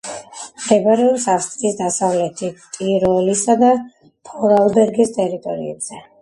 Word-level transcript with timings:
მდებარეობს 0.61 1.27
ავსტრიის 1.33 1.77
დასავლეთით, 1.81 2.63
ტიროლისა 2.79 3.57
და 3.61 3.69
ფორარლბერგის 4.31 5.15
ტერიტორიებზე. 5.21 6.03